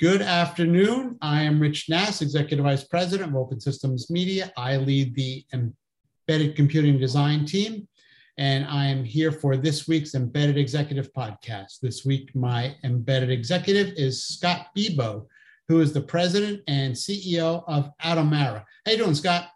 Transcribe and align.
Good 0.00 0.22
afternoon. 0.22 1.18
I 1.20 1.42
am 1.42 1.58
Rich 1.58 1.88
Nass, 1.88 2.22
Executive 2.22 2.64
Vice 2.64 2.84
President 2.84 3.30
of 3.30 3.34
Open 3.34 3.58
Systems 3.58 4.10
Media. 4.10 4.52
I 4.56 4.76
lead 4.76 5.12
the 5.16 5.44
Embedded 5.52 6.54
Computing 6.54 7.00
Design 7.00 7.44
team, 7.44 7.88
and 8.36 8.64
I 8.66 8.84
am 8.84 9.02
here 9.02 9.32
for 9.32 9.56
this 9.56 9.88
week's 9.88 10.14
Embedded 10.14 10.56
Executive 10.56 11.12
Podcast. 11.12 11.80
This 11.82 12.04
week, 12.04 12.30
my 12.36 12.76
embedded 12.84 13.30
executive 13.30 13.92
is 13.96 14.24
Scott 14.24 14.68
Bibaud, 14.76 15.26
who 15.66 15.80
is 15.80 15.92
the 15.92 16.00
President 16.00 16.62
and 16.68 16.94
CEO 16.94 17.64
of 17.66 17.90
Atomera. 18.00 18.62
How 18.86 18.92
you 18.92 18.98
doing, 18.98 19.16
Scott? 19.16 19.48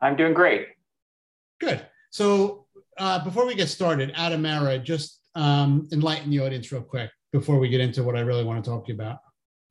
I'm 0.00 0.16
doing 0.16 0.34
great. 0.34 0.66
Good. 1.60 1.86
So 2.10 2.66
uh, 2.98 3.22
before 3.22 3.46
we 3.46 3.54
get 3.54 3.68
started, 3.68 4.12
Atomera, 4.16 4.82
just 4.82 5.20
um, 5.36 5.88
enlighten 5.92 6.28
the 6.28 6.40
audience 6.40 6.72
real 6.72 6.82
quick 6.82 7.12
before 7.32 7.60
we 7.60 7.68
get 7.68 7.80
into 7.80 8.02
what 8.02 8.16
I 8.16 8.20
really 8.22 8.42
want 8.42 8.64
to 8.64 8.68
talk 8.68 8.86
to 8.86 8.92
you 8.92 8.98
about. 8.98 9.18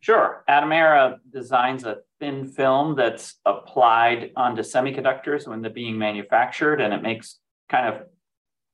Sure. 0.01 0.43
Atomera 0.49 1.17
designs 1.31 1.83
a 1.83 1.97
thin 2.19 2.47
film 2.47 2.95
that's 2.95 3.35
applied 3.45 4.31
onto 4.35 4.61
semiconductors 4.61 5.47
when 5.47 5.61
they're 5.61 5.71
being 5.71 5.97
manufactured, 5.97 6.79
and 6.79 6.93
it 6.93 7.01
makes 7.01 7.39
kind 7.67 7.93
of 7.93 8.03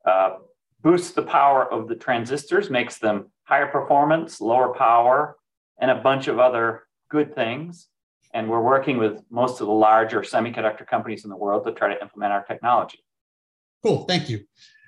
uh, 0.05 0.37
boosts 0.81 1.11
the 1.11 1.23
power 1.23 1.71
of 1.71 1.87
the 1.87 1.95
transistors, 1.95 2.69
makes 2.69 2.99
them 2.99 3.31
higher 3.43 3.67
performance, 3.67 4.39
lower 4.39 4.73
power, 4.73 5.35
and 5.79 5.89
a 5.89 5.95
bunch 5.95 6.27
of 6.27 6.39
other 6.39 6.83
good 7.09 7.33
things. 7.33 7.87
And 8.33 8.49
we're 8.49 8.61
working 8.61 8.97
with 8.97 9.21
most 9.31 9.61
of 9.61 9.67
the 9.67 9.73
larger 9.73 10.21
semiconductor 10.21 10.85
companies 10.85 11.23
in 11.23 11.29
the 11.29 11.37
world 11.37 11.65
to 11.65 11.71
try 11.71 11.93
to 11.93 12.01
implement 12.01 12.33
our 12.33 12.43
technology. 12.43 12.99
Cool. 13.83 14.03
Thank 14.05 14.29
you. 14.29 14.41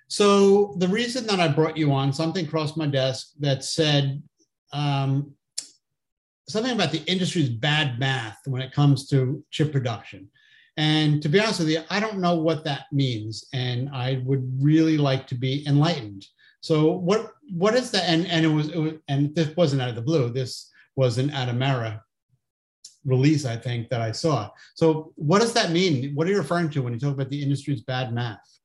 So, 0.10 0.76
the 0.78 0.88
reason 0.88 1.28
that 1.28 1.40
I 1.40 1.48
brought 1.48 1.78
you 1.78 1.92
on, 1.92 2.14
something 2.14 2.48
crossed 2.48 2.78
my 2.78 2.88
desk 2.88 3.32
that 3.40 3.64
said 3.64 4.22
um, 4.72 5.34
something 6.48 6.72
about 6.72 6.92
the 6.92 7.04
industry's 7.06 7.50
bad 7.50 8.00
math 8.00 8.40
when 8.46 8.62
it 8.62 8.72
comes 8.72 9.08
to 9.10 9.44
chip 9.52 9.72
production. 9.72 10.30
And 10.78 11.22
to 11.24 11.30
be 11.30 11.40
honest 11.40 11.60
with 11.60 11.70
you, 11.70 11.82
I 11.90 12.00
don't 12.00 12.20
know 12.20 12.36
what 12.36 12.64
that 12.66 12.86
means, 12.92 13.46
and 13.54 13.90
I 13.90 14.22
would 14.26 14.48
really 14.62 14.98
like 14.98 15.26
to 15.28 15.36
be 15.36 15.66
enlightened. 15.68 16.26
So 16.62 16.92
what 16.92 17.34
what 17.52 17.74
is 17.74 17.92
that? 17.92 18.04
And 18.04 18.28
and 18.28 18.46
it 18.46 18.50
was, 18.50 18.70
it 18.70 18.78
was 18.78 18.94
and 19.08 19.34
this 19.36 19.56
wasn't 19.56 19.82
out 19.82 19.90
of 19.90 19.96
the 19.96 20.02
blue. 20.02 20.30
This 20.30 20.72
was 20.96 21.18
an 21.18 21.30
Atomera 21.30 22.02
release, 23.06 23.46
I 23.46 23.56
think, 23.56 23.90
that 23.90 24.02
I 24.02 24.12
saw. 24.12 24.50
So 24.76 25.14
what 25.16 25.42
does 25.42 25.54
that 25.54 25.72
mean? 25.72 26.14
What 26.14 26.28
are 26.28 26.32
you 26.32 26.38
referring 26.38 26.70
to 26.72 26.82
when 26.82 26.94
you 26.94 27.00
talk 27.00 27.14
about 27.14 27.30
the 27.30 27.42
industry's 27.42 27.82
bad 27.82 28.14
math? 28.14 28.60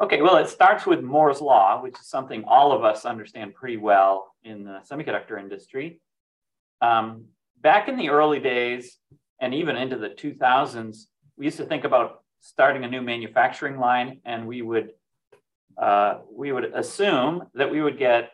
Okay, 0.00 0.22
well, 0.22 0.36
it 0.36 0.48
starts 0.48 0.86
with 0.86 1.02
Moore's 1.02 1.40
law, 1.40 1.80
which 1.82 1.94
is 2.00 2.06
something 2.06 2.44
all 2.44 2.72
of 2.72 2.84
us 2.84 3.04
understand 3.04 3.54
pretty 3.54 3.76
well 3.76 4.34
in 4.42 4.64
the 4.64 4.80
semiconductor 4.90 5.38
industry. 5.38 6.00
Um, 6.84 7.26
back 7.62 7.88
in 7.88 7.96
the 7.96 8.10
early 8.10 8.40
days 8.40 8.98
and 9.40 9.54
even 9.54 9.76
into 9.76 9.96
the 9.96 10.10
2000s, 10.10 11.06
we 11.36 11.46
used 11.46 11.56
to 11.56 11.64
think 11.64 11.84
about 11.84 12.22
starting 12.40 12.84
a 12.84 12.88
new 12.88 13.00
manufacturing 13.00 13.78
line, 13.78 14.20
and 14.24 14.46
we 14.46 14.60
would 14.60 14.90
uh, 15.80 16.18
we 16.30 16.52
would 16.52 16.66
assume 16.66 17.44
that 17.54 17.70
we 17.70 17.82
would 17.82 17.98
get 17.98 18.30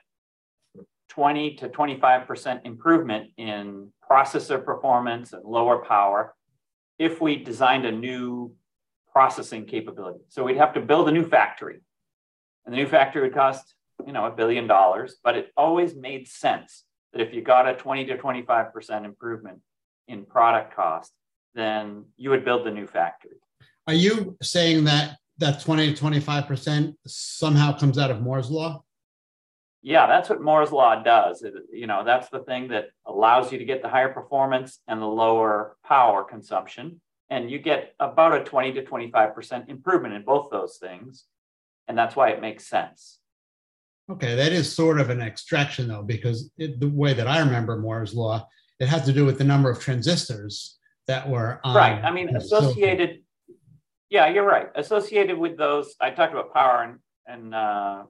20 1.09 1.55
to 1.57 1.69
25% 1.71 2.67
improvement 2.67 3.31
in 3.39 3.91
processor 4.11 4.63
performance 4.63 5.33
and 5.33 5.43
lower 5.45 5.79
power 5.79 6.35
if 6.99 7.19
we 7.19 7.37
designed 7.37 7.87
a 7.87 7.93
new 7.93 8.55
processing 9.11 9.65
capability. 9.65 10.21
So 10.29 10.45
we'd 10.45 10.59
have 10.59 10.75
to 10.75 10.81
build 10.81 11.09
a 11.09 11.13
new 11.13 11.27
factory. 11.27 11.81
And 12.67 12.75
the 12.75 12.77
new 12.77 12.87
factory 12.87 13.23
would 13.23 13.35
cost, 13.35 13.75
you 14.07 14.13
know, 14.13 14.27
a 14.27 14.31
billion 14.31 14.67
dollars, 14.67 15.17
but 15.25 15.35
it 15.35 15.51
always 15.57 15.95
made 15.95 16.29
sense 16.29 16.85
that 17.13 17.21
if 17.21 17.35
you 17.35 17.43
got 17.43 17.69
a 17.69 17.75
20 17.75 18.07
to 18.07 18.17
25% 18.17 19.05
improvement 19.05 19.61
in 20.09 20.25
product 20.25 20.75
cost, 20.75 21.13
then 21.55 22.05
you 22.17 22.31
would 22.31 22.45
build 22.45 22.65
the 22.65 22.71
new 22.71 22.87
factory. 22.87 23.37
Are 23.87 23.95
you 23.95 24.37
saying 24.43 24.85
that 24.85 25.17
that 25.39 25.61
20 25.61 25.95
to 25.95 26.03
25% 26.03 26.95
somehow 27.07 27.77
comes 27.77 27.99
out 27.99 28.11
of 28.11 28.21
Moore's 28.21 28.51
law? 28.51 28.85
Yeah, 29.83 30.07
that's 30.07 30.29
what 30.29 30.43
Moore's 30.43 30.73
law 30.73 31.03
does. 31.03 31.43
It, 31.43 31.55
you 31.73 31.87
know, 31.87 32.05
that's 32.05 32.29
the 32.29 32.41
thing 32.41 32.69
that 32.69 32.91
allows 33.07 33.51
you 33.51 33.59
to 33.59 33.65
get 33.65 33.81
the 33.83 33.89
higher 33.89 34.13
performance 34.13 34.79
and 34.87 35.01
the 35.01 35.07
lower 35.07 35.77
power 35.85 36.23
consumption. 36.23 37.01
And 37.31 37.51
you 37.51 37.59
get 37.59 37.95
about 37.99 38.39
a 38.39 38.45
20 38.45 38.73
to 38.73 38.83
25% 38.83 39.69
improvement 39.71 40.15
in 40.15 40.23
both 40.23 40.51
those 40.51 40.77
things. 40.77 41.25
And 41.89 41.97
that's 41.97 42.15
why 42.15 42.31
it 42.31 42.41
makes 42.41 42.67
sense. 42.67 43.20
Okay, 44.11 44.35
that 44.35 44.53
is 44.53 44.73
sort 44.73 45.01
of 45.01 45.11
an 45.11 45.21
extraction 45.21 45.87
though, 45.87 46.03
because 46.03 46.51
it, 46.59 46.81
the 46.81 46.89
way 46.89 47.13
that 47.13 47.29
I 47.29 47.39
remember 47.39 47.77
Moore's 47.77 48.15
law, 48.15 48.47
it 48.81 48.89
had 48.89 49.05
to 49.05 49.13
do 49.13 49.25
with 49.25 49.39
the 49.39 49.45
number 49.45 49.71
of 49.71 49.79
transistors 49.79 50.79
that 51.07 51.29
were 51.29 51.61
on. 51.63 51.77
Right. 51.77 52.03
I 52.03 52.11
mean, 52.11 52.35
associated. 52.35 53.23
Yeah, 54.09 54.29
you're 54.29 54.47
right. 54.47 54.69
Associated 54.75 55.39
with 55.39 55.57
those, 55.57 55.95
I 56.01 56.11
talked 56.11 56.33
about 56.33 56.53
power 56.53 56.83
and, 56.83 56.99
and 57.27 57.55
uh, 57.55 58.05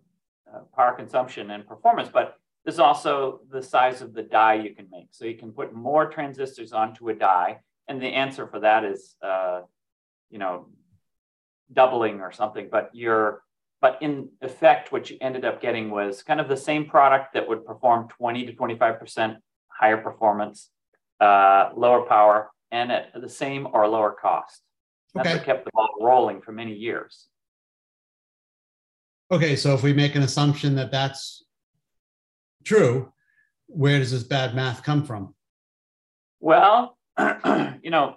uh, 0.53 0.61
power 0.75 0.95
consumption 0.95 1.51
and 1.51 1.67
performance, 1.67 2.09
but 2.11 2.37
there's 2.65 2.79
also 2.79 3.41
the 3.51 3.63
size 3.63 4.01
of 4.01 4.15
the 4.15 4.23
die 4.23 4.55
you 4.55 4.75
can 4.75 4.89
make. 4.91 5.09
So 5.11 5.27
you 5.27 5.35
can 5.35 5.53
put 5.53 5.75
more 5.75 6.11
transistors 6.11 6.73
onto 6.73 7.11
a 7.11 7.15
die, 7.15 7.59
and 7.89 8.01
the 8.01 8.07
answer 8.07 8.47
for 8.47 8.61
that 8.61 8.85
is, 8.85 9.17
uh, 9.23 9.63
you 10.31 10.39
know, 10.39 10.69
doubling 11.73 12.21
or 12.21 12.33
something. 12.33 12.69
But 12.71 12.91
you're 12.95 13.43
but 13.81 13.99
in 14.03 14.29
effect, 14.43 14.93
what 14.93 15.09
you 15.09 15.17
ended 15.21 15.45
up 15.45 15.61
getting 15.61 15.91
was 15.91 16.23
kind 16.23 16.41
of 16.41 16.49
the 16.49 16.57
same 16.57 16.87
product 16.87 17.35
that 17.35 17.49
would 17.49 17.65
perform 17.65 18.09
20 18.09 18.47
to 18.47 18.53
25% 18.53 19.37
higher 19.69 19.97
performance, 19.97 20.69
uh, 21.21 21.71
lower 21.75 22.03
power, 22.03 22.51
and 22.71 22.93
at 22.93 23.09
the 23.21 23.29
same 23.29 23.67
or 23.73 23.89
lower 23.89 24.13
cost. 24.13 24.63
That's 25.15 25.27
okay. 25.27 25.37
what 25.37 25.45
kept 25.45 25.65
the 25.65 25.71
ball 25.73 25.89
rolling 26.01 26.43
for 26.43 26.53
many 26.53 26.75
years. 26.75 27.27
Okay, 29.33 29.57
so 29.57 29.75
if 29.75 29.83
we 29.83 29.93
make 29.93 30.15
an 30.15 30.23
assumption 30.23 30.75
that 30.75 30.91
that's 30.91 31.45
true, 32.65 33.13
where 33.67 33.99
does 33.99 34.11
this 34.11 34.25
bad 34.25 34.55
math 34.55 34.83
come 34.83 35.05
from? 35.05 35.35
Well, 36.41 36.99
you 37.83 37.91
know, 37.91 38.17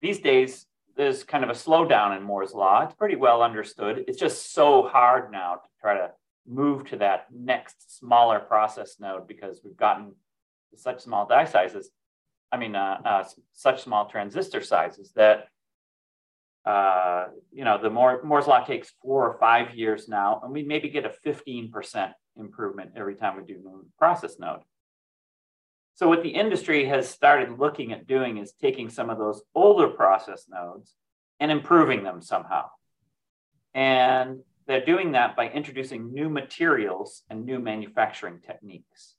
these 0.00 0.20
days 0.20 0.66
there's 1.00 1.24
kind 1.24 1.42
of 1.42 1.48
a 1.48 1.54
slowdown 1.54 2.14
in 2.14 2.22
Moore's 2.22 2.52
law. 2.52 2.82
It's 2.82 2.94
pretty 2.94 3.16
well 3.16 3.42
understood. 3.42 4.04
It's 4.06 4.18
just 4.18 4.52
so 4.52 4.86
hard 4.86 5.32
now 5.32 5.54
to 5.54 5.68
try 5.80 5.94
to 5.94 6.10
move 6.46 6.84
to 6.90 6.98
that 6.98 7.24
next 7.34 7.98
smaller 7.98 8.38
process 8.38 8.96
node 9.00 9.26
because 9.26 9.62
we've 9.64 9.78
gotten 9.78 10.12
such 10.76 11.00
small 11.00 11.26
die 11.26 11.46
sizes. 11.46 11.88
I 12.52 12.58
mean, 12.58 12.76
uh, 12.76 13.00
uh, 13.02 13.24
such 13.54 13.82
small 13.82 14.10
transistor 14.10 14.60
sizes 14.60 15.12
that 15.12 15.48
uh, 16.66 17.28
you 17.50 17.64
know 17.64 17.80
the 17.80 17.88
more 17.88 18.22
Moore's 18.22 18.46
law 18.46 18.62
takes 18.62 18.92
four 19.00 19.26
or 19.26 19.38
five 19.38 19.74
years 19.74 20.06
now, 20.06 20.42
and 20.44 20.52
we 20.52 20.62
maybe 20.64 20.90
get 20.90 21.06
a 21.06 21.14
15% 21.26 22.12
improvement 22.36 22.90
every 22.94 23.14
time 23.14 23.38
we 23.38 23.42
do 23.42 23.58
new 23.58 23.86
process 23.98 24.38
node. 24.38 24.60
So 26.00 26.08
what 26.08 26.22
the 26.22 26.30
industry 26.30 26.86
has 26.86 27.10
started 27.10 27.58
looking 27.58 27.92
at 27.92 28.06
doing 28.06 28.38
is 28.38 28.52
taking 28.52 28.88
some 28.88 29.10
of 29.10 29.18
those 29.18 29.42
older 29.54 29.86
process 29.86 30.46
nodes 30.48 30.94
and 31.40 31.52
improving 31.52 32.04
them 32.04 32.22
somehow. 32.22 32.70
And 33.74 34.38
they're 34.66 34.82
doing 34.82 35.12
that 35.12 35.36
by 35.36 35.50
introducing 35.50 36.10
new 36.10 36.30
materials 36.30 37.22
and 37.28 37.44
new 37.44 37.58
manufacturing 37.58 38.40
techniques, 38.40 39.16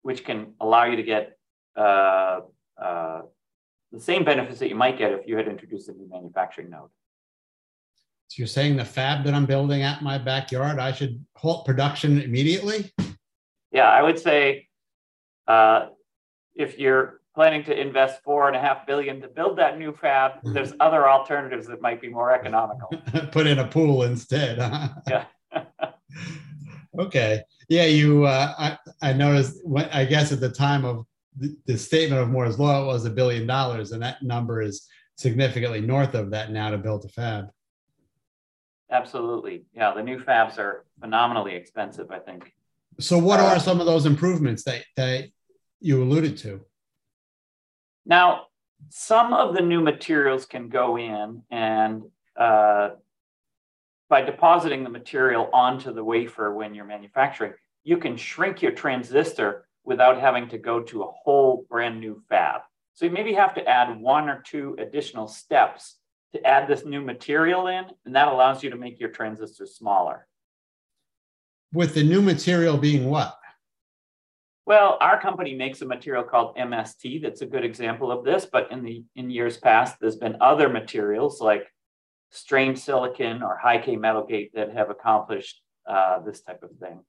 which 0.00 0.24
can 0.24 0.54
allow 0.62 0.84
you 0.84 0.96
to 0.96 1.02
get 1.02 1.36
uh, 1.76 2.40
uh, 2.80 3.20
the 3.92 4.00
same 4.00 4.24
benefits 4.24 4.60
that 4.60 4.70
you 4.70 4.76
might 4.76 4.96
get 4.96 5.12
if 5.12 5.26
you 5.26 5.36
had 5.36 5.46
introduced 5.46 5.90
a 5.90 5.92
new 5.92 6.08
manufacturing 6.08 6.70
node. 6.70 6.88
So 8.28 8.36
you're 8.38 8.46
saying 8.46 8.78
the 8.78 8.84
fab 8.86 9.24
that 9.24 9.34
I'm 9.34 9.44
building 9.44 9.82
at 9.82 10.00
my 10.00 10.16
backyard, 10.16 10.78
I 10.78 10.92
should 10.92 11.22
halt 11.36 11.66
production 11.66 12.18
immediately? 12.22 12.94
Yeah, 13.72 13.90
I 13.90 14.00
would 14.00 14.18
say 14.18 14.68
uh, 15.46 15.88
if 16.54 16.78
you're 16.78 17.20
planning 17.34 17.64
to 17.64 17.78
invest 17.78 18.22
four 18.22 18.46
and 18.46 18.56
a 18.56 18.60
half 18.60 18.86
billion 18.86 19.20
to 19.20 19.28
build 19.28 19.58
that 19.58 19.78
new 19.78 19.92
fab, 19.92 20.32
there's 20.44 20.72
other 20.78 21.08
alternatives 21.08 21.66
that 21.66 21.80
might 21.80 22.00
be 22.00 22.08
more 22.08 22.32
economical. 22.38 22.88
Put 23.32 23.46
in 23.46 23.58
a 23.58 23.66
pool 23.66 24.04
instead. 24.04 24.58
yeah. 25.08 25.24
okay. 26.98 27.42
Yeah, 27.68 27.84
you. 27.84 28.24
Uh, 28.24 28.52
I 28.58 28.78
I 29.02 29.12
noticed. 29.12 29.64
When, 29.64 29.86
I 29.86 30.04
guess 30.04 30.32
at 30.32 30.40
the 30.40 30.50
time 30.50 30.84
of 30.84 31.06
the, 31.36 31.56
the 31.66 31.78
statement 31.78 32.20
of 32.20 32.28
Moore's 32.28 32.58
law, 32.58 32.82
it 32.82 32.86
was 32.86 33.04
a 33.04 33.10
billion 33.10 33.46
dollars, 33.46 33.92
and 33.92 34.02
that 34.02 34.22
number 34.22 34.60
is 34.62 34.86
significantly 35.16 35.80
north 35.80 36.14
of 36.14 36.30
that 36.32 36.50
now 36.50 36.70
to 36.70 36.78
build 36.78 37.04
a 37.04 37.08
fab. 37.08 37.46
Absolutely. 38.90 39.64
Yeah, 39.74 39.94
the 39.94 40.02
new 40.02 40.18
fabs 40.18 40.58
are 40.58 40.84
phenomenally 41.00 41.54
expensive. 41.54 42.10
I 42.10 42.18
think. 42.18 42.52
So, 43.00 43.18
what 43.18 43.40
uh, 43.40 43.44
are 43.44 43.58
some 43.58 43.80
of 43.80 43.86
those 43.86 44.06
improvements 44.06 44.64
that 44.64 44.84
that 44.96 45.26
you 45.84 46.02
alluded 46.02 46.38
to. 46.38 46.62
Now, 48.06 48.46
some 48.88 49.34
of 49.34 49.54
the 49.54 49.60
new 49.60 49.82
materials 49.82 50.46
can 50.46 50.70
go 50.70 50.96
in 50.96 51.42
and 51.50 52.02
uh, 52.36 52.90
by 54.08 54.22
depositing 54.22 54.82
the 54.82 54.88
material 54.88 55.50
onto 55.52 55.92
the 55.92 56.02
wafer 56.02 56.54
when 56.54 56.74
you're 56.74 56.86
manufacturing, 56.86 57.52
you 57.82 57.98
can 57.98 58.16
shrink 58.16 58.62
your 58.62 58.72
transistor 58.72 59.66
without 59.84 60.18
having 60.18 60.48
to 60.48 60.58
go 60.58 60.80
to 60.80 61.02
a 61.02 61.12
whole 61.22 61.66
brand 61.68 62.00
new 62.00 62.22
fab. 62.30 62.62
So 62.94 63.04
you 63.04 63.10
maybe 63.10 63.34
have 63.34 63.54
to 63.54 63.68
add 63.68 64.00
one 64.00 64.30
or 64.30 64.40
two 64.40 64.76
additional 64.78 65.28
steps 65.28 65.96
to 66.32 66.42
add 66.46 66.66
this 66.66 66.86
new 66.86 67.02
material 67.02 67.66
in, 67.66 67.84
and 68.06 68.16
that 68.16 68.28
allows 68.28 68.62
you 68.62 68.70
to 68.70 68.76
make 68.76 68.98
your 68.98 69.10
transistors 69.10 69.76
smaller. 69.76 70.26
With 71.74 71.92
the 71.92 72.04
new 72.04 72.22
material 72.22 72.78
being 72.78 73.10
what? 73.10 73.36
Well, 74.66 74.96
our 75.00 75.20
company 75.20 75.54
makes 75.54 75.82
a 75.82 75.86
material 75.86 76.24
called 76.24 76.56
MST 76.56 77.22
that's 77.22 77.42
a 77.42 77.46
good 77.46 77.64
example 77.64 78.10
of 78.10 78.24
this, 78.24 78.46
but 78.46 78.70
in 78.72 78.82
the 78.82 79.04
in 79.14 79.30
years 79.30 79.58
past, 79.58 79.96
there's 80.00 80.16
been 80.16 80.36
other 80.40 80.68
materials 80.68 81.40
like 81.40 81.66
strained 82.30 82.78
silicon 82.78 83.42
or 83.42 83.58
high 83.58 83.78
K 83.78 83.96
metal 83.96 84.24
gate 84.24 84.52
that 84.54 84.72
have 84.72 84.88
accomplished 84.88 85.60
uh, 85.86 86.20
this 86.20 86.40
type 86.40 86.62
of 86.62 86.70
thing. 86.78 87.00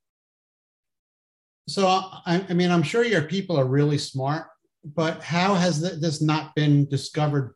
So, 1.67 1.87
I, 1.87 2.45
I, 2.47 2.53
mean, 2.53 2.69
I'm 2.69 2.83
sure 2.83 3.03
your 3.03 3.23
people 3.23 3.57
are 3.57 3.65
really 3.65 3.97
smart, 3.97 4.47
but 4.83 5.23
how 5.23 5.55
has 5.55 5.81
this 5.99 6.21
not 6.21 6.53
been 6.53 6.87
discovered 6.87 7.55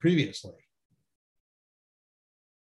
previously? 0.00 0.54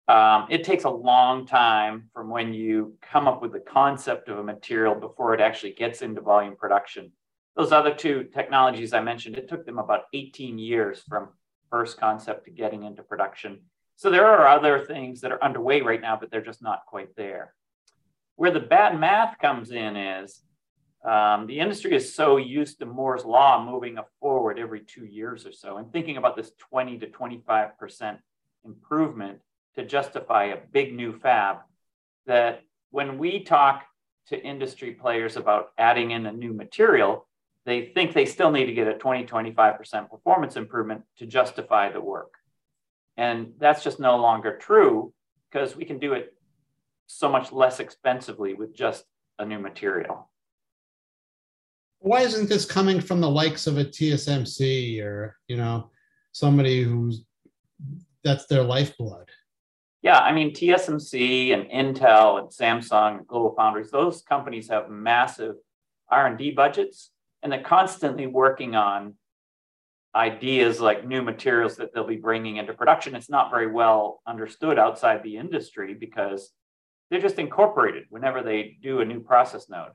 Um, 0.09 0.47
it 0.51 0.63
takes 0.63 0.85
a 0.85 0.91
long 0.91 1.47
time 1.47 2.11
from 2.13 2.31
when 2.31 2.55
you 2.55 2.97
come 3.03 3.27
up 3.27 3.43
with 3.43 3.53
the 3.53 3.61
concept 3.61 4.29
of 4.29 4.39
a 4.39 4.43
material 4.43 4.95
before 4.95 5.35
it 5.35 5.41
actually 5.41 5.73
gets 5.73 6.01
into 6.01 6.21
volume 6.21 6.57
production. 6.57 7.11
Those 7.57 7.73
other 7.73 7.93
two 7.93 8.25
technologies 8.33 8.93
I 8.93 9.01
mentioned, 9.01 9.37
it 9.37 9.49
took 9.49 9.67
them 9.67 9.79
about 9.79 10.05
18 10.13 10.59
years 10.59 11.03
from 11.09 11.31
first 11.71 11.99
concept 11.99 12.45
to 12.45 12.51
getting 12.51 12.85
into 12.85 13.03
production. 13.03 13.63
So 13.97 14.11
there 14.11 14.27
are 14.27 14.47
other 14.47 14.85
things 14.85 15.23
that 15.23 15.33
are 15.33 15.43
underway 15.43 15.81
right 15.81 16.01
now, 16.01 16.17
but 16.17 16.31
they're 16.31 16.41
just 16.41 16.63
not 16.63 16.87
quite 16.87 17.17
there. 17.17 17.55
Where 18.37 18.51
the 18.51 18.61
bad 18.61 19.01
math 19.01 19.39
comes 19.39 19.71
in 19.71 19.97
is 19.97 20.43
um, 21.05 21.47
the 21.47 21.59
industry 21.59 21.95
is 21.95 22.15
so 22.15 22.37
used 22.37 22.79
to 22.79 22.87
Moore's 22.87 23.25
law 23.25 23.65
moving 23.65 23.99
forward 24.21 24.59
every 24.59 24.81
two 24.81 25.07
years 25.07 25.47
or 25.47 25.53
so 25.53 25.79
and 25.79 25.91
thinking 25.93 26.17
about 26.17 26.37
this 26.37 26.53
20 26.71 26.99
to 26.99 27.07
25% 27.07 28.19
improvement 28.65 29.39
to 29.77 29.85
justify 29.85 30.45
a 30.45 30.59
big 30.73 30.95
new 30.95 31.19
fab 31.19 31.59
that 32.27 32.63
when 32.91 33.19
we 33.19 33.45
talk 33.45 33.85
to 34.29 34.43
industry 34.43 34.93
players 34.93 35.37
about 35.37 35.69
adding 35.79 36.11
in 36.11 36.27
a 36.27 36.33
new 36.33 36.53
material, 36.53 37.27
they 37.65 37.87
think 37.95 38.13
they 38.13 38.25
still 38.25 38.51
need 38.51 38.67
to 38.67 38.73
get 38.73 38.89
a 38.89 38.95
20, 38.95 39.25
25% 39.27 40.11
performance 40.11 40.57
improvement 40.57 41.03
to 41.19 41.27
justify 41.27 41.91
the 41.91 42.01
work. 42.01 42.33
And 43.17 43.55
that's 43.59 43.83
just 43.83 44.01
no 44.01 44.17
longer 44.17 44.57
true 44.57 45.13
because 45.51 45.77
we 45.77 45.85
can 45.85 45.99
do 45.99 46.13
it 46.13 46.35
so 47.07 47.29
much 47.29 47.53
less 47.53 47.81
expensively 47.81 48.55
with 48.55 48.75
just 48.75 49.05
a 49.39 49.45
new 49.45 49.59
material. 49.59 50.31
Why 51.99 52.21
isn't 52.21 52.49
this 52.49 52.65
coming 52.65 53.01
from 53.01 53.21
the 53.21 53.31
likes 53.31 53.67
of 53.67 53.79
a 53.79 53.85
TSMC 53.85 55.03
or, 55.03 55.37
you 55.49 55.57
know, 55.57 55.91
somebody 56.33 56.83
who's 56.83 57.25
that's 58.23 58.47
their 58.47 58.63
lifeblood? 58.63 59.29
Yeah, 60.07 60.21
I 60.21 60.33
mean, 60.33 60.53
TSMC 60.53 61.53
and 61.53 61.69
Intel 61.69 62.39
and 62.39 62.49
Samsung 62.49 63.19
and 63.19 63.27
Global 63.27 63.57
Foundries, 63.57 63.91
those 63.91 64.23
companies 64.23 64.69
have 64.69 64.89
massive 64.89 65.57
R&D 66.09 66.53
budgets 66.53 67.11
and 67.43 67.51
they're 67.51 67.61
constantly 67.61 68.29
working 68.29 68.77
on 68.77 69.15
ideas 70.15 70.81
like 70.81 71.05
new 71.05 71.23
materials 71.23 71.75
that 71.79 71.93
they'll 71.93 72.07
be 72.07 72.19
bringing 72.19 72.59
into 72.59 72.73
production. 72.73 73.17
It's 73.17 73.29
not 73.29 73.51
very 73.51 73.67
well 73.67 74.23
understood 74.29 74.79
outside 74.79 75.25
the 75.25 75.39
industry 75.39 75.93
because 75.93 76.53
they're 77.11 77.21
just 77.21 77.41
incorporated 77.41 78.05
whenever 78.09 78.45
they 78.45 78.77
do 78.81 79.01
a 79.01 79.05
new 79.05 79.19
process 79.19 79.69
node. 79.69 79.91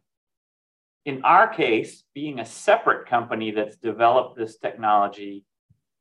In 1.05 1.23
our 1.23 1.47
case, 1.47 2.03
being 2.13 2.41
a 2.41 2.45
separate 2.45 3.07
company 3.07 3.51
that's 3.51 3.77
developed 3.77 4.37
this 4.37 4.57
technology 4.57 5.45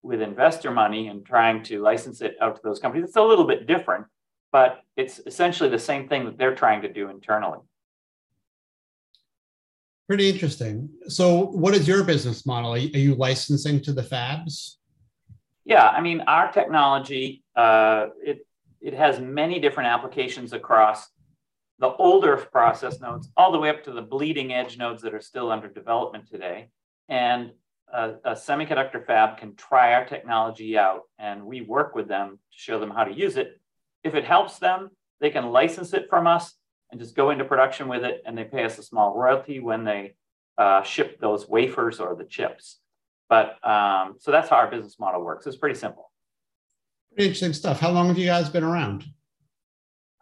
with 0.03 0.23
investor 0.23 0.71
money 0.71 1.09
and 1.09 1.25
trying 1.25 1.63
to 1.65 1.81
license 1.81 2.21
it 2.23 2.37
out 2.41 2.57
to 2.57 2.63
those 2.65 2.79
companies. 2.79 3.09
It's 3.09 3.17
a 3.17 3.23
little 3.23 3.47
bit 3.47 3.67
different, 3.67 4.07
but 4.53 4.83
it's 4.97 5.21
essentially 5.27 5.69
the 5.69 5.79
same 5.79 6.09
thing 6.09 6.25
that 6.25 6.39
they're 6.39 6.55
trying 6.55 6.83
to 6.83 6.93
do 6.93 7.11
internally. 7.11 7.59
Pretty 10.09 10.29
interesting. 10.29 10.89
So, 11.07 11.47
what 11.47 11.75
is 11.75 11.87
your 11.87 12.03
business 12.03 12.45
model? 12.45 12.73
Are 12.73 12.79
you 12.79 13.15
licensing 13.15 13.81
to 13.83 13.93
the 13.93 14.03
fabs? 14.03 14.77
Yeah, 15.65 15.87
I 15.87 16.01
mean, 16.01 16.23
our 16.23 16.51
technology 16.51 17.45
uh, 17.55 18.09
it 18.25 18.47
it 18.81 18.95
has 18.95 19.21
many 19.21 19.61
different 19.61 19.89
applications 19.89 20.53
across 20.53 21.09
the 21.79 21.89
older 21.89 22.37
process 22.37 23.01
nodes, 23.01 23.31
all 23.37 23.53
the 23.53 23.59
way 23.59 23.71
up 23.71 23.85
to 23.85 23.93
the 23.93 24.03
bleeding 24.03 24.53
edge 24.53 24.77
nodes 24.79 25.03
that 25.03 25.15
are 25.15 25.21
still 25.21 25.51
under 25.51 25.69
development 25.69 26.29
today. 26.29 26.69
And 27.09 27.53
a, 27.93 28.15
a, 28.25 28.33
semiconductor 28.33 29.05
fab 29.05 29.39
can 29.39 29.55
try 29.55 29.95
our 29.95 30.05
technology 30.05 30.77
out 30.79 31.03
and 31.19 31.45
we 31.45 31.61
work 31.61 31.95
with 31.95 32.09
them 32.09 32.39
to 32.53 32.59
show 32.59 32.79
them 32.79 32.91
how 32.91 33.05
to 33.05 33.13
use 33.13 33.37
it. 33.37 33.61
If 34.05 34.15
it 34.15 34.25
helps 34.25 34.59
them, 34.59 34.91
they 35.21 35.31
can 35.31 35.51
license 35.51 35.93
it 35.93 36.07
from 36.09 36.27
us 36.27 36.55
and 36.91 37.01
just 37.01 37.15
go 37.15 37.31
into 37.31 37.45
production 37.45 37.89
with 37.89 38.05
it 38.05 38.23
and 38.27 38.37
they 38.37 38.45
pay 38.45 38.65
us 38.65 38.79
a 38.79 38.83
small 38.83 39.17
royalty 39.17 39.61
when 39.61 39.85
they 39.85 40.15
uh, 40.59 40.83
ship 40.83 41.21
those 41.21 41.49
wafers 41.49 42.01
or 42.01 42.15
the 42.15 42.25
chips. 42.25 42.79
But 43.29 43.65
um, 43.67 44.17
so 44.19 44.31
that's 44.31 44.49
how 44.49 44.57
our 44.57 44.71
business 44.71 44.99
model 44.99 45.23
works. 45.23 45.47
It's 45.47 45.57
pretty 45.57 45.79
simple. 45.79 46.11
Pretty 47.15 47.29
interesting 47.29 47.53
stuff. 47.53 47.81
How 47.81 47.91
long 47.91 48.09
have 48.09 48.19
you 48.19 48.27
guys 48.27 48.49
been 48.49 48.65
around? 48.65 49.05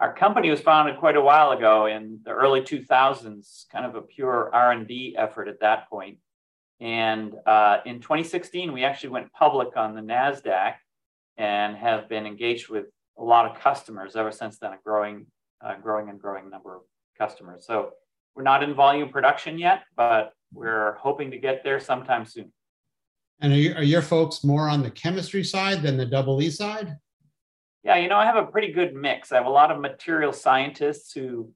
Our 0.00 0.14
company 0.14 0.50
was 0.50 0.60
founded 0.60 0.98
quite 0.98 1.16
a 1.16 1.20
while 1.20 1.50
ago 1.50 1.86
in 1.86 2.20
the 2.24 2.30
early 2.30 2.60
2000s, 2.60 3.64
kind 3.72 3.84
of 3.84 3.96
a 3.96 4.02
pure 4.02 4.50
R&D 4.54 5.16
effort 5.18 5.48
at 5.48 5.60
that 5.60 5.90
point. 5.90 6.18
And 6.80 7.34
uh, 7.44 7.78
in 7.86 8.00
2016, 8.00 8.72
we 8.72 8.84
actually 8.84 9.10
went 9.10 9.32
public 9.32 9.76
on 9.76 9.94
the 9.94 10.00
NASDAQ 10.00 10.74
and 11.36 11.76
have 11.76 12.08
been 12.08 12.26
engaged 12.26 12.68
with 12.68 12.86
a 13.18 13.22
lot 13.22 13.50
of 13.50 13.60
customers 13.60 14.14
ever 14.14 14.30
since 14.30 14.58
then, 14.58 14.72
a 14.72 14.78
growing, 14.84 15.26
uh, 15.64 15.74
growing 15.76 16.08
and 16.08 16.20
growing 16.20 16.48
number 16.50 16.76
of 16.76 16.82
customers. 17.18 17.64
So 17.66 17.90
we're 18.36 18.44
not 18.44 18.62
in 18.62 18.74
volume 18.74 19.08
production 19.08 19.58
yet, 19.58 19.82
but 19.96 20.32
we're 20.52 20.94
hoping 20.94 21.30
to 21.32 21.38
get 21.38 21.64
there 21.64 21.80
sometime 21.80 22.24
soon. 22.24 22.52
And 23.40 23.52
are, 23.52 23.56
you, 23.56 23.74
are 23.74 23.82
your 23.82 24.02
folks 24.02 24.44
more 24.44 24.68
on 24.68 24.82
the 24.82 24.90
chemistry 24.90 25.44
side 25.44 25.82
than 25.82 25.96
the 25.96 26.06
double 26.06 26.40
E 26.42 26.50
side? 26.50 26.96
Yeah, 27.84 27.96
you 27.96 28.08
know, 28.08 28.16
I 28.16 28.26
have 28.26 28.36
a 28.36 28.46
pretty 28.46 28.72
good 28.72 28.94
mix. 28.94 29.32
I 29.32 29.36
have 29.36 29.46
a 29.46 29.50
lot 29.50 29.70
of 29.70 29.80
material 29.80 30.32
scientists 30.32 31.12
who 31.12 31.52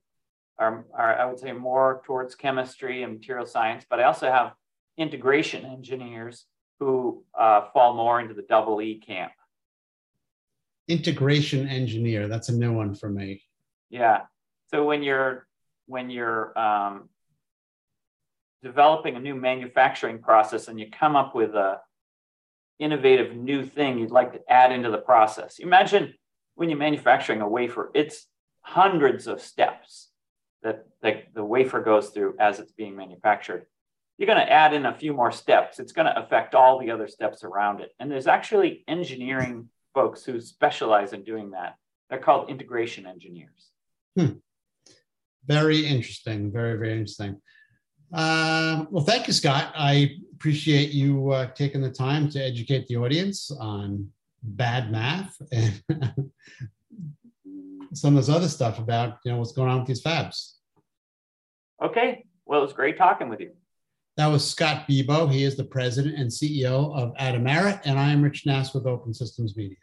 are, 0.58 0.84
are 0.94 1.18
I 1.18 1.24
would 1.26 1.38
say, 1.38 1.52
more 1.52 2.02
towards 2.04 2.34
chemistry 2.34 3.02
and 3.02 3.14
material 3.14 3.46
science, 3.46 3.84
but 3.88 4.00
I 4.00 4.04
also 4.04 4.30
have 4.30 4.52
integration 4.98 5.64
engineers 5.64 6.46
who 6.80 7.24
uh, 7.38 7.62
fall 7.72 7.94
more 7.94 8.20
into 8.20 8.34
the 8.34 8.42
double 8.42 8.80
E 8.80 8.98
camp. 8.98 9.32
Integration 10.88 11.68
engineer, 11.68 12.28
that's 12.28 12.48
a 12.48 12.52
new 12.52 12.72
one 12.72 12.94
for 12.94 13.08
me. 13.08 13.42
Yeah. 13.88 14.22
So 14.70 14.84
when 14.84 15.02
you're 15.02 15.46
when 15.86 16.10
you're 16.10 16.58
um, 16.58 17.08
developing 18.62 19.16
a 19.16 19.20
new 19.20 19.34
manufacturing 19.34 20.18
process 20.18 20.68
and 20.68 20.78
you 20.78 20.86
come 20.90 21.16
up 21.16 21.34
with 21.34 21.54
a 21.54 21.80
innovative 22.78 23.36
new 23.36 23.64
thing 23.64 23.98
you'd 23.98 24.10
like 24.10 24.32
to 24.32 24.40
add 24.52 24.72
into 24.72 24.90
the 24.90 24.98
process. 24.98 25.58
Imagine 25.58 26.14
when 26.54 26.68
you're 26.68 26.78
manufacturing 26.78 27.40
a 27.40 27.48
wafer, 27.48 27.90
it's 27.94 28.26
hundreds 28.60 29.26
of 29.26 29.40
steps 29.40 30.08
that, 30.62 30.86
that 31.02 31.24
the 31.34 31.44
wafer 31.44 31.80
goes 31.80 32.10
through 32.10 32.34
as 32.38 32.58
it's 32.58 32.72
being 32.72 32.96
manufactured 32.96 33.66
you're 34.18 34.26
going 34.26 34.38
to 34.38 34.52
add 34.52 34.74
in 34.74 34.86
a 34.86 34.94
few 34.94 35.12
more 35.12 35.32
steps. 35.32 35.78
It's 35.78 35.92
going 35.92 36.06
to 36.06 36.18
affect 36.18 36.54
all 36.54 36.78
the 36.78 36.90
other 36.90 37.08
steps 37.08 37.44
around 37.44 37.80
it. 37.80 37.90
And 37.98 38.10
there's 38.10 38.26
actually 38.26 38.84
engineering 38.86 39.68
folks 39.94 40.24
who 40.24 40.40
specialize 40.40 41.12
in 41.12 41.24
doing 41.24 41.50
that. 41.50 41.76
They're 42.08 42.18
called 42.18 42.50
integration 42.50 43.06
engineers. 43.06 43.70
Hmm. 44.16 44.32
Very 45.46 45.86
interesting. 45.86 46.52
Very, 46.52 46.78
very 46.78 46.92
interesting. 46.92 47.40
Uh, 48.12 48.84
well, 48.90 49.04
thank 49.04 49.26
you, 49.26 49.32
Scott. 49.32 49.72
I 49.74 50.16
appreciate 50.34 50.90
you 50.90 51.30
uh, 51.30 51.50
taking 51.52 51.80
the 51.80 51.90
time 51.90 52.28
to 52.30 52.42
educate 52.42 52.86
the 52.86 52.96
audience 52.96 53.50
on 53.50 54.10
bad 54.42 54.90
math 54.90 55.40
and 55.52 55.82
some 57.94 58.16
of 58.16 58.26
this 58.26 58.34
other 58.34 58.48
stuff 58.48 58.78
about 58.78 59.18
you 59.24 59.30
know 59.30 59.38
what's 59.38 59.52
going 59.52 59.70
on 59.70 59.78
with 59.78 59.88
these 59.88 60.02
fabs. 60.02 60.54
Okay. 61.82 62.24
Well, 62.44 62.60
it 62.60 62.64
was 62.64 62.72
great 62.72 62.98
talking 62.98 63.28
with 63.28 63.40
you. 63.40 63.52
That 64.16 64.26
was 64.26 64.48
Scott 64.48 64.86
Bibaud. 64.88 65.32
He 65.32 65.44
is 65.44 65.56
the 65.56 65.64
president 65.64 66.16
and 66.16 66.30
CEO 66.30 66.94
of 66.94 67.14
Atomera, 67.14 67.80
and 67.84 67.98
I 67.98 68.10
am 68.10 68.22
Rich 68.22 68.44
Nass 68.44 68.74
with 68.74 68.86
Open 68.86 69.14
Systems 69.14 69.56
Media. 69.56 69.76